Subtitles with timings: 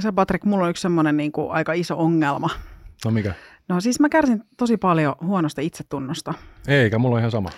[0.00, 2.50] Tiedätkö Patrick, mulla on yksi semmoinen niin kuin aika iso ongelma.
[3.04, 3.34] No mikä?
[3.68, 6.34] No siis mä kärsin tosi paljon huonosta itsetunnosta.
[6.68, 7.50] Eikä, mulla on ihan sama.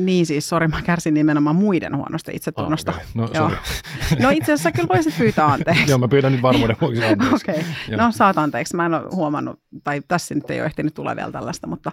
[0.00, 2.90] Niin siis, sori, mä kärsin nimenomaan muiden huonosta itsetunnosta.
[2.90, 3.10] Ah, okei.
[3.14, 3.50] No, Joo.
[4.22, 5.90] no itse asiassa kyllä voisit pyytää anteeksi.
[5.90, 7.34] Joo, mä pyydän nyt varmuuden vuoksi anteeksi.
[7.34, 8.02] Okei, Joo.
[8.02, 8.76] no saat anteeksi.
[8.76, 11.92] Mä en ole huomannut, tai tässä nyt ei ole ehtinyt tulla vielä tällaista, mutta,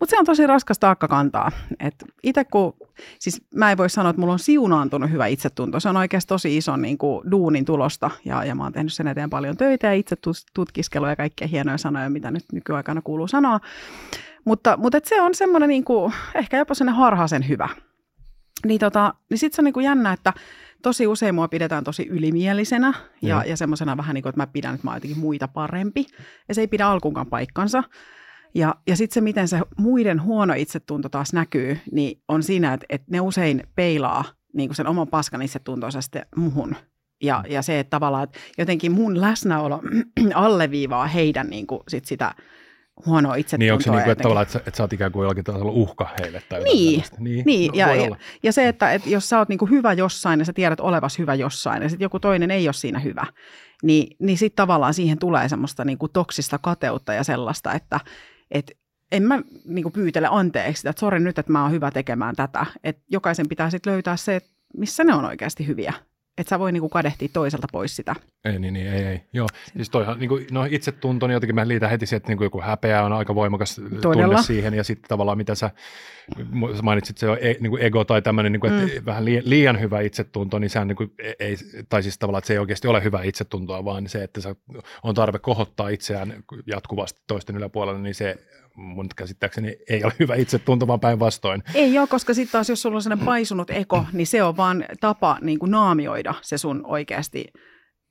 [0.00, 1.52] mutta se on tosi raskas taakka kantaa.
[1.80, 2.76] Et itse kun,
[3.18, 5.80] siis mä en voi sanoa, että mulla on siunaantunut hyvä itsetunto.
[5.80, 9.08] Se on oikeasti tosi iso niin kuin, duunin tulosta ja, ja mä oon tehnyt sen
[9.08, 10.16] eteen paljon töitä ja itse
[10.54, 13.60] tutkiskelua ja kaikkia hienoja sanoja, mitä nyt nykyaikana kuuluu sanoa.
[14.46, 17.68] Mutta, mutta se on semmoinen niin kuin, ehkä jopa sellainen harhaisen hyvä.
[18.66, 20.32] Niin, tota, niin sitten se on niin kuin jännä, että
[20.82, 23.42] tosi usein mua pidetään tosi ylimielisenä ja, Joo.
[23.42, 26.06] ja semmoisena vähän niin kuin, että mä pidän, että mä oon jotenkin muita parempi.
[26.48, 27.82] Ja se ei pidä alkuunkaan paikkansa.
[28.54, 32.86] Ja, ja sitten se, miten se muiden huono itsetunto taas näkyy, niin on siinä, että,
[32.88, 36.76] että ne usein peilaa niin kuin sen oman paskan itsetuntonsa sitten muhun.
[37.22, 39.82] Ja, ja se, että tavallaan että jotenkin mun läsnäolo
[40.34, 42.34] alleviivaa heidän niin kuin sit sitä
[43.06, 43.64] huonoa itsetuntoa.
[43.64, 45.44] Niin onko se niin kuin, että, tavallaan, että, sä, että sä oot ikään kuin jollakin
[45.44, 47.04] tavalla uhka heille tai Niin?
[47.18, 48.16] Niin, Niin, no, ja, ja, olla.
[48.42, 51.34] ja se, että, että jos sä oot niinku hyvä jossain ja sä tiedät olevas hyvä
[51.34, 53.26] jossain ja sitten joku toinen ei ole siinä hyvä,
[53.82, 58.00] niin, niin sitten tavallaan siihen tulee semmoista niinku toksista kateutta ja sellaista, että
[58.50, 58.72] et
[59.12, 62.66] en mä niinku pyytele anteeksi sitä, että sori nyt, että mä oon hyvä tekemään tätä.
[62.84, 65.92] Että jokaisen pitää sitten löytää se, että missä ne on oikeasti hyviä.
[66.38, 68.14] Että sä voi niinku kadehtia toiselta pois sitä.
[68.44, 69.20] Ei, niin, niin, ei, ei.
[69.32, 72.38] Joo, siis toihan, niin kuin, no itsetunto, niin jotenkin mä liitän heti siihen, että niin
[72.38, 74.26] kuin joku häpeä on aika voimakas Todella.
[74.26, 75.70] tunne siihen, ja sitten tavallaan mitä sä
[76.76, 79.42] sä mainitsit, se on e, niin kuin ego tai tämmöinen, niin kuin, että vähän liian,
[79.46, 81.56] liian hyvä itsetunto, niin sehän niin kuin, ei,
[81.88, 84.56] tai siis tavallaan, että se ei oikeasti ole hyvä itsetuntoa, vaan se, että se
[85.02, 88.36] on tarve kohottaa itseään jatkuvasti toisten yläpuolella, niin se
[88.76, 91.62] mun käsittääkseni ei ole hyvä itsetunto, vaan päinvastoin.
[91.74, 94.84] Ei ole, koska sitten taas jos sulla on sellainen paisunut eko, niin se on vaan
[95.00, 97.44] tapa niin kuin naamioida se sun oikeasti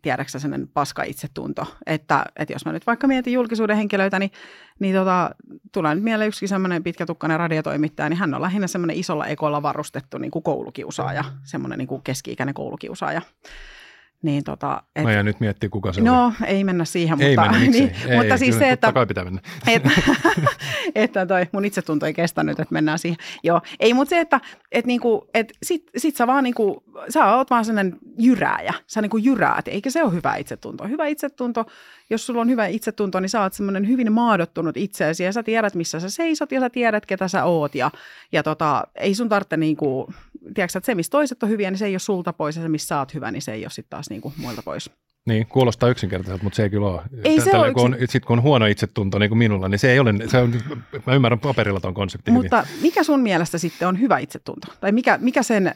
[0.01, 1.65] tiedäksä sellainen paska itsetunto.
[1.85, 4.31] Että, että jos mä nyt vaikka mietin julkisuuden henkilöitä, niin,
[4.79, 5.35] niin tota,
[5.71, 10.17] tulee nyt mieleen yksikin semmoinen pitkätukkainen radiotoimittaja, niin hän on lähinnä semmoinen isolla ekolla varustettu
[10.17, 13.21] niin kuin koulukiusaaja, semmoinen niin kuin keski-ikäinen koulukiusaaja.
[14.25, 16.09] Niin tota, et, Mä jään nyt miettiä, kuka se oli.
[16.09, 19.05] no, ei mennä siihen, Ei mutta, mennä, niin, ei, mutta siis kyllä, se, että kai
[19.05, 19.41] pitää mennä.
[19.67, 19.89] että,
[20.95, 23.17] että toi mun itsetunto ei kestänyt, että mennään siihen.
[23.43, 24.41] Joo, ei, mutta se, että
[24.71, 28.73] et niinku, et sit, sit sä vaan niinku, sä oot vaan sellainen jyrääjä.
[28.87, 30.87] Sä niinku jyräät, eikä se ole hyvä itsetunto.
[30.87, 31.65] Hyvä itsetunto,
[32.09, 35.75] jos sulla on hyvä itsetunto, niin sä oot semmoinen hyvin maadottunut itseesi ja sä tiedät,
[35.75, 37.75] missä sä seisot ja sä tiedät, ketä sä oot.
[37.75, 37.91] Ja,
[38.31, 40.13] ja tota, ei sun tarvitse niinku,
[40.53, 42.69] tiedätkö, että se, missä toiset on hyviä, niin se ei ole sulta pois ja se,
[42.69, 44.89] missä sä oot hyvä, niin se ei ole sitten taas niinku muilta pois.
[45.25, 47.01] Niin, kuulostaa yksinkertaiselta, mutta se ei kyllä ole.
[47.23, 49.91] Ei se ole kun on, sit kun on huono itsetunto niin kuin minulla, niin se
[49.91, 50.53] ei ole, se on,
[51.05, 52.45] mä ymmärrän paperilla tuon konseptin hyvin.
[52.45, 54.67] Mutta mikä sun mielestä sitten on hyvä itsetunto?
[54.79, 55.73] Tai mikä, mikä sen äh,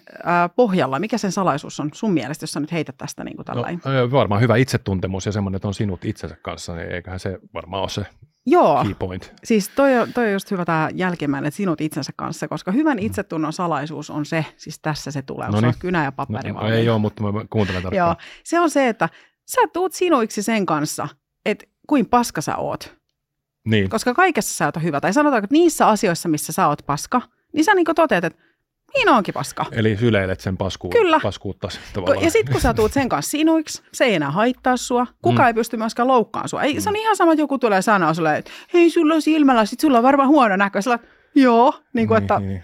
[0.55, 3.81] pohjalla, mikä sen salaisuus on sun mielestä, jos sä nyt heität tästä niin kuin tällainen?
[3.85, 7.81] No, varmaan hyvä itsetuntemus ja semmoinen, että on sinut itsensä kanssa, niin eiköhän se varmaan
[7.81, 8.05] ole se
[8.45, 9.33] Joo, key point.
[9.43, 12.99] siis toi on, toi on just hyvä tämä jälkimmäinen, että sinut itsensä kanssa, koska hyvän
[12.99, 15.73] itsetunnon salaisuus on se, siis tässä se tulee, No niin.
[15.79, 18.15] kynä ja paperi no, ei ole, mutta mä kuuntelen Joo, tarkkaan.
[18.43, 19.09] se on se, että
[19.49, 21.07] sä tuut sinuiksi sen kanssa,
[21.45, 22.95] että kuin paska sä oot.
[23.65, 25.01] Niin, Koska kaikessa sä oot hyvä.
[25.01, 27.21] Tai sanotaanko, että niissä asioissa, missä sä oot paska,
[27.53, 28.43] niin sä niin toteat, että
[28.93, 29.65] niin onkin paska.
[29.71, 31.19] eli syleilet sen paskuun, Kyllä.
[31.23, 32.23] paskuutta tavallaan.
[32.23, 35.07] Ja sitten kun sä tuut sen kanssa sinuiksi, se ei enää haittaa sua.
[35.21, 35.43] Kuka Mm.
[35.43, 35.47] mm.
[35.47, 36.63] ei pysty myöskään loukkaamaan sua.
[36.63, 39.65] Ei, se on ihan sama, että joku tulee sanoa sulle, että hei, sulla on silmällä,
[39.65, 40.81] sit sulla on varmaan huono näkö.
[40.81, 40.99] Sillä,
[41.35, 42.63] joo, niin kuin, että niin,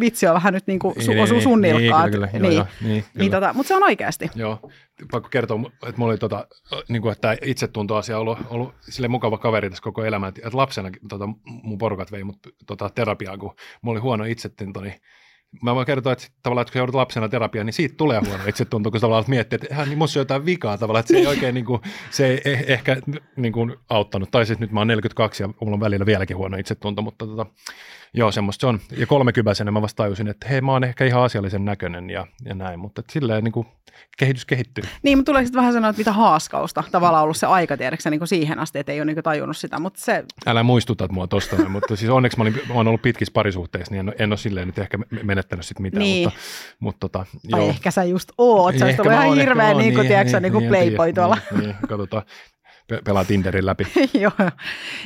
[0.00, 2.10] vitsi on vähän nyt niin kuin su, niin, osuu sun niin, nilkkaan.
[2.10, 3.30] Kyllä, kyllä, niin, joo, joo, niin, niin kyllä.
[3.30, 4.30] tota, mutta se on oikeasti.
[4.34, 4.70] Joo,
[5.10, 6.46] pakko kertoa, että mulla oli tota,
[6.88, 10.28] niin kuin, että itsetuntoasia ollut, ollut sille mukava kaveri tässä koko elämän.
[10.28, 14.94] Että lapsena tota, mun porukat vei mut tota, terapiaan, kun mulla oli huono itsetunto, niin
[15.62, 18.90] Mä voin kertoa, että tavallaan, että kun joudut lapsena terapiaan, niin siitä tulee huono itsetunto,
[18.90, 21.54] kun tavallaan miettii, että ihan niin musta on jotain vikaa tavallaan, että se ei oikein
[21.54, 22.96] niin kuin, se ei eh- ehkä
[23.36, 24.30] niin kuin, auttanut.
[24.30, 27.46] Tai siis nyt mä oon 42 ja mulla on välillä vieläkin huono itsetunto, mutta tota,
[28.14, 28.80] joo, semmoista se on.
[28.96, 32.54] Ja kolmekypäisenä mä vasta tajusin, että hei, mä oon ehkä ihan asiallisen näköinen ja, ja
[32.54, 33.66] näin, mutta että silleen niin kuin,
[34.18, 34.84] kehitys kehittyy.
[35.02, 38.20] Niin, mutta tulee sitten vähän sanoa, että mitä haaskausta tavallaan ollut se aika, tiedätkö niin
[38.20, 39.78] kuin siihen asti, että ei ole niin kuin tajunnut sitä.
[39.78, 43.32] Mutta se, Älä muistutat mua tosta, mutta siis onneksi mä, olin, mä oon ollut pitkissä
[43.32, 44.98] parisuhteissa, niin en, en ole silleen nyt ehkä
[45.46, 46.24] menettänyt sit mitään, Niin.
[46.24, 46.40] mutta,
[46.80, 47.68] mutta tota, tai joo.
[47.68, 48.78] ehkä sä just oot.
[48.78, 51.38] Se mä ihan hirveä niin kuin, tiedätkö, niin kuin en playboy tuolla.
[51.50, 52.22] Niin, niin, katsotaan,
[52.88, 53.86] pe- pelaa Tinderin läpi.
[54.24, 54.32] joo,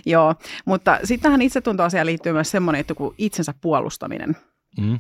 [0.07, 0.35] joo,
[0.65, 4.37] mutta sitten tähän itsetuntoasiaan liittyy myös semmoinen, että kun itsensä puolustaminen.
[4.81, 4.99] Mm.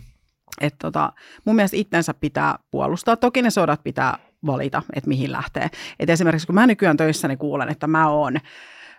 [0.60, 1.12] Että tota,
[1.44, 3.16] mun mielestä itsensä pitää puolustaa.
[3.16, 5.70] Toki ne sodat pitää valita, että mihin lähtee.
[6.00, 8.37] Et esimerkiksi kun mä nykyään töissäni kuulen, että mä oon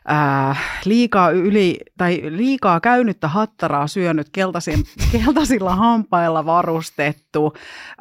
[0.09, 7.53] äh, liikaa, yli, tai liikaa käynyttä hattaraa syönyt keltaisin, keltaisilla hampailla varustettu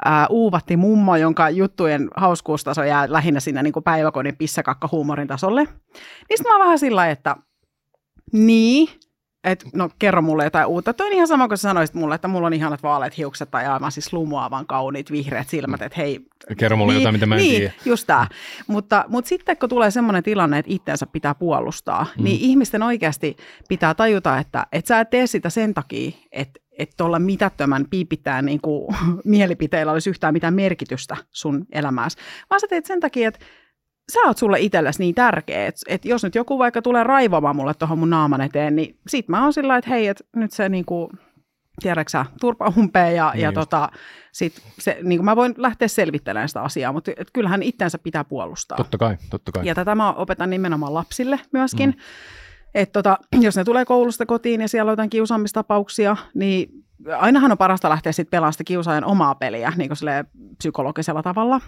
[0.07, 5.63] äh, uuvatti mummo, jonka juttujen hauskuustaso jää lähinnä sinne niin kuin päiväkodin pissakakka-huumorin tasolle.
[6.29, 7.35] Niin mä vähän sillä että
[8.33, 8.87] niin,
[9.43, 10.93] että no kerro mulle jotain uutta.
[10.93, 13.65] Toi on ihan sama kuin sä sanoisit mulle, että mulla on ihanat vaaleat hiukset tai
[13.65, 16.19] aivan siis lumuavan kauniit vihreät silmät, että hei.
[16.57, 17.73] Kerro mulle niin, jotain, mitä mä en niin, tiedä.
[17.85, 18.27] just tää.
[18.67, 22.23] Mutta, mutta sitten kun tulee semmoinen tilanne, että itseänsä pitää puolustaa, mm.
[22.23, 23.35] niin ihmisten oikeasti
[23.69, 28.41] pitää tajuta, että, että sä et tee sitä sen takia, että että tuolla mitättömän piipittää
[28.41, 28.95] niin kuin,
[29.25, 32.17] mielipiteillä olisi yhtään mitään merkitystä sun elämääsi,
[32.49, 33.39] vaan sä teet sen takia, että
[34.11, 37.73] sä oot sulle itsellesi niin tärkeä, että, että jos nyt joku vaikka tulee raivamaan mulle
[37.73, 41.11] tuohon mun naaman eteen, niin sit mä oon sillä että hei, että nyt se niinku,
[41.81, 43.89] tiedäksä, turpa umpeen ja, niin ja tota,
[44.31, 48.23] sit se, niin kuin mä voin lähteä selvittelemään sitä asiaa, mutta et kyllähän itsensä pitää
[48.23, 48.77] puolustaa.
[48.77, 49.65] Totta kai, totta kai.
[49.65, 51.89] Ja tätä mä opetan nimenomaan lapsille myöskin.
[51.89, 51.95] Mm.
[52.75, 56.69] Että tota, jos ne tulee koulusta kotiin ja siellä on jotain kiusaamistapauksia, niin
[57.17, 59.97] ainahan on parasta lähteä sitten pelaamaan sitä kiusaajan omaa peliä niin kuin
[60.57, 61.61] psykologisella tavalla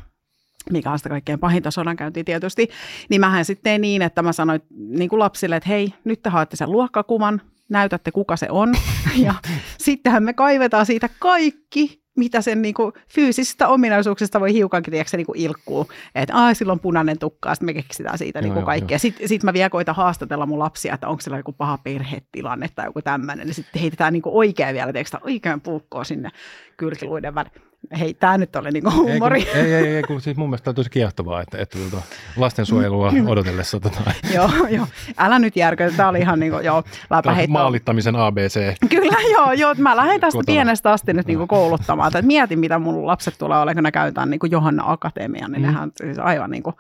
[0.71, 2.69] mikä on sitä kaikkein pahinta sodankäyntiä tietysti,
[3.09, 6.29] niin mähän sitten tein niin, että mä sanoin niin kuin lapsille, että hei, nyt te
[6.29, 8.73] haette sen luokkakuvan, näytätte kuka se on,
[9.25, 9.33] ja
[9.77, 15.25] sittenhän me kaivetaan siitä kaikki, mitä sen niin kuin, fyysisistä ominaisuuksista voi hiukankin tiedätkö, niin
[15.25, 15.87] kuin ilkkuu.
[16.15, 18.99] Että ai, silloin punainen tukka, sitten me keksitään siitä joo, niin kuin kaikkea.
[18.99, 22.85] Sitten sit mä vielä koitan haastatella mun lapsia, että onko siellä joku paha perhetilanne tai
[22.85, 23.47] joku tämmöinen.
[23.47, 26.29] Ja sitten heitetään niin kuin oikein vielä, tiedätkö, oikein puukkoa sinne
[26.77, 29.47] kylkiluiden väliin hei, tämä nyt oli niinku huumori.
[29.53, 32.05] Ei, ei, ei, ei kun siis mun mielestä on tosi kiehtovaa, että, että tuota,
[32.37, 33.79] lastensuojelua odotellessa.
[33.79, 34.01] Tota.
[34.35, 34.87] joo, joo,
[35.17, 37.53] älä nyt järkytä, tämä oli ihan niinku, joo, läpäheitto.
[37.53, 38.75] Maalittamisen ABC.
[38.89, 40.55] Kyllä, joo, joo, mä lähden tästä Kotona.
[40.55, 44.29] pienestä asti nyt niinku kouluttamaan, että mietin, mitä mun lapset tulee olemaan, kun ne käytetään
[44.29, 45.67] niinku Johanna Akatemian, niin mm.
[45.67, 46.73] nehän siis aivan niinku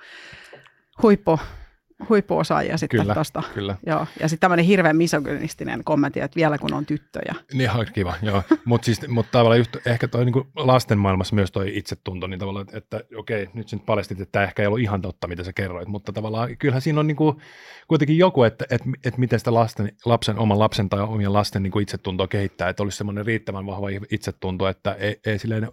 [1.01, 1.39] huippu,
[2.09, 3.43] huippuosaajia sitten kyllä, tosta.
[3.53, 3.75] Kyllä.
[3.85, 4.07] Joo.
[4.19, 7.35] Ja sitten tämmöinen hirveän misogynistinen kommentti, että vielä kun on tyttöjä.
[7.53, 8.43] Niin ihan kiva, joo.
[8.65, 12.65] Mutta siis, mut tavallaan just, ehkä toi niin lasten maailmassa myös toi itsetunto, niin tavallaan,
[12.73, 15.87] että, okei, nyt sen paljastit, että tämä ehkä ei ollut ihan totta, mitä sä kerroit,
[15.87, 17.37] mutta tavallaan kyllähän siinä on niin kuin,
[17.87, 21.71] kuitenkin joku, että, että, että miten sitä lasten, lapsen, oman lapsen tai omien lasten niin
[21.71, 25.67] kuin itsetuntoa kehittää, että olisi semmoinen riittävän vahva itsetunto, että ei, ei silleen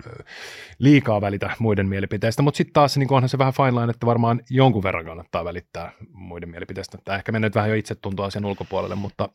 [0.79, 4.41] liikaa välitä muiden mielipiteistä, mutta sitten taas niin onhan se vähän fine line, että varmaan
[4.50, 6.99] jonkun verran kannattaa välittää muiden mielipiteistä.
[7.05, 9.28] Tämä ehkä mennyt vähän jo itsetuntoa asian ulkopuolelle, mutta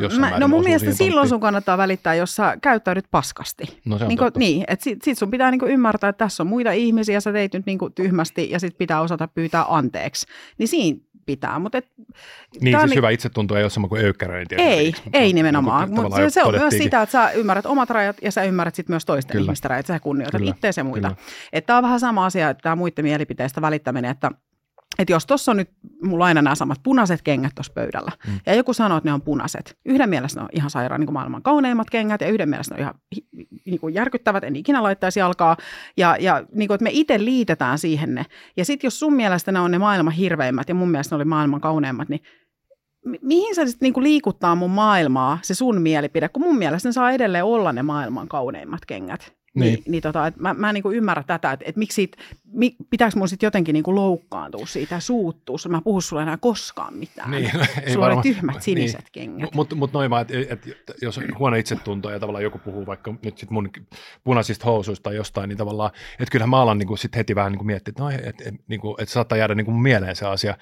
[0.00, 1.28] jos Mä, No mun mielestä silloin tonttiin.
[1.28, 3.80] sun kannattaa välittää, jos sä käyttäydyt paskasti.
[3.84, 6.42] No se on niin, kuin, niin että sit, sit sun pitää niin ymmärtää, että tässä
[6.42, 10.26] on muita ihmisiä, sä teit nyt niin tyhmästi ja sit pitää osata pyytää anteeksi.
[10.58, 11.58] Niin siinä pitää.
[11.58, 11.92] Mutta et,
[12.60, 14.54] niin, siis niin, hyvä itsetunto ei ole sama kuin öykkäröinti.
[14.58, 15.90] Ei, ei nimenomaan.
[15.90, 18.88] Mutta se, se on myös sitä, että sä ymmärrät omat rajat ja sä ymmärrät sit
[18.88, 19.44] myös toisten Kyllä.
[19.44, 19.86] ihmisten rajat.
[19.86, 21.16] Sä kunnioitat itseäsi ja muita.
[21.66, 24.30] Tämä on vähän sama asia, että tämä muiden mielipiteistä välittäminen, että–
[24.98, 25.70] että jos tuossa on nyt
[26.02, 28.40] mulla aina nämä samat punaiset kengät tuossa pöydällä, mm.
[28.46, 29.78] ja joku sanoo, että ne on punaiset.
[29.84, 32.76] Yhden mielestä ne on ihan sairaan niin kuin maailman kauneimmat kengät, ja yhden mielestä ne
[32.76, 32.94] on ihan
[33.66, 35.56] niin kuin järkyttävät, en ikinä laittaisi jalkaa.
[35.96, 38.26] Ja, ja niin kuin, että me itse liitetään siihen ne.
[38.56, 41.24] Ja sitten jos sun mielestä ne on ne maailman hirveimmät, ja mun mielestä ne oli
[41.24, 42.20] maailman kauneimmat, niin
[43.22, 47.10] mihin se sitten niinku liikuttaa mun maailmaa, se sun mielipide, kun mun mielestä ne saa
[47.10, 49.41] edelleen olla ne maailman kauneimmat kengät.
[49.54, 52.18] Niin, niin, niin tota, et mä, mä en niin ymmärrä tätä, että et miksi siitä,
[52.52, 56.94] mi, pitääkö mun sitten jotenkin niin loukkaantua siitä ja suuttua, mä puhu sulle enää koskaan
[56.94, 57.30] mitään.
[57.30, 57.50] Niin,
[57.86, 58.62] ei Sulla oli tyhmät niin.
[58.62, 59.12] siniset niin.
[59.12, 59.54] kengät.
[59.54, 62.86] Mutta mut noin vaan, että et, et, jos on huono itsetunto ja tavallaan joku puhuu
[62.86, 63.70] vaikka nyt sit mun
[64.24, 65.90] punaisista housuista tai jostain, niin tavallaan,
[66.20, 68.80] että kyllähän mä alan niin sit heti vähän niin miettiä, että no, et, et, niin
[68.80, 70.56] kuin, et saattaa jäädä niin mieleen se asia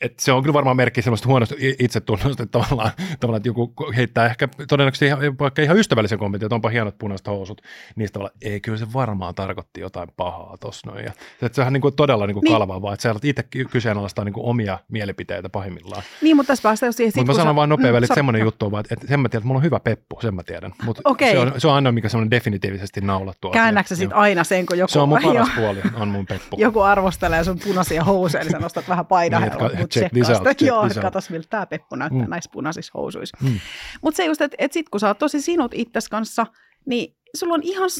[0.00, 4.26] et se on kyllä varmaan merkki semmoista huonosta itsetunnosta, että tavallaan, tavallaan että joku heittää
[4.26, 7.62] ehkä todennäköisesti ihan, vaikka ihan ystävällisen kommentin, että onpa hienot punaiset housut,
[7.96, 11.04] niistä tavallaan, ei kyllä se varmaan tarkoitti jotain pahaa tuossa noin.
[11.04, 12.52] Ja, että sehän on niin kuin todella niin kuin niin.
[12.52, 16.02] kalvaavaa, että sä alat itse kyseenalaistaa niin kuin omia mielipiteitä pahimmillaan.
[16.22, 17.12] Niin, mutta tässä päästään siihen.
[17.16, 19.28] Mutta mä sanon vaan nopea mm, väliin, että semmoinen juttu on vaan, että, sen mä
[19.28, 20.72] tiedän, että mulla on hyvä peppu, sen mä tiedän.
[20.84, 21.30] Mutta okay.
[21.30, 24.92] se, on, se on ainoa, mikä semmoinen definitiivisesti naulattu Käännäksä sitten aina sen, kun joku...
[24.92, 26.56] Se on mun paras puoli, on mun peppu.
[26.58, 31.46] Joku arvostelee sun punaisia housuja, niin sä nostat vähän painahella, niin, mutta joo, katos miltä
[31.50, 32.30] tämä Peppu näyttää mm.
[32.30, 33.36] näissä punaisissa housuissa.
[33.42, 33.58] Mm.
[34.02, 36.46] Mutta se just, että et sit kun sä oot tosi sinut itses kanssa,
[36.86, 37.90] niin sulla on ihan,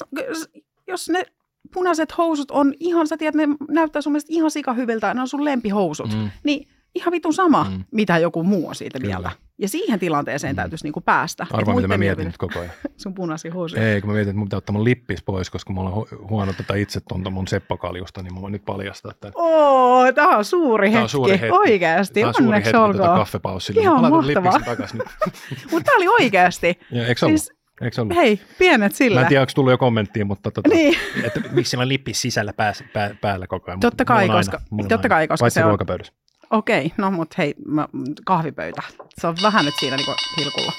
[0.87, 1.27] jos ne
[1.75, 5.45] punaiset housut on ihan, sä tiedät, ne näyttää sun mielestä ihan sikahyviltä, ne on sun
[5.45, 6.31] lempihousut, mm.
[6.45, 7.85] niin ihan vitun sama, mm.
[7.91, 9.15] mitä joku muu on siitä Kyllä.
[9.15, 9.44] mieltä.
[9.59, 10.57] Ja siihen tilanteeseen mm.
[10.57, 11.47] täytyisi niinku päästä.
[11.51, 12.73] Arvaa, mitä mä mietin nyt koko ajan.
[13.03, 13.93] sun punaisia housuja.
[13.93, 16.29] Ei, kun mä mietin, että mun pitää ottaa mun lippis pois, koska mulla on hu-
[16.29, 19.33] huono tätä itsetunto mun seppakaljusta, niin mä voin nyt paljastaa tämän.
[19.37, 20.95] Oo, tämä on suuri hetki.
[20.95, 21.51] Tämä on suuri hetki.
[21.51, 22.97] Oikeasti, tämä on suuri hetki olkoon.
[22.97, 23.81] Tuota kaffepaussilla.
[23.81, 24.53] Ihan mahtavaa.
[25.71, 26.79] Mutta tämä oli oikeasti.
[26.91, 27.41] Ja, eikö ollut?
[27.41, 28.17] Siis, Eikö ollut?
[28.17, 29.21] Hei, pienet sillä.
[29.21, 30.97] Mä en tiedä, onko tullut jo kommenttia, mutta tota, niin.
[31.27, 33.81] että miksi siellä on lippis sisällä pää, pää, päällä koko ajan.
[33.81, 36.13] Totta kai, koska, aina, totta kai, koska se on, ruokapöydässä.
[36.51, 37.89] Okei, no mut hei, mä,
[38.25, 38.83] kahvipöytä.
[39.21, 40.73] Se on vähän nyt siinä niinku hilkulla.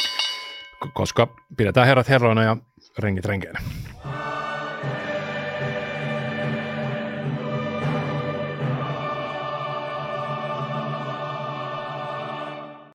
[0.94, 2.58] Koska pidetään herrat herroina ja
[3.00, 3.62] rengit renkeinä.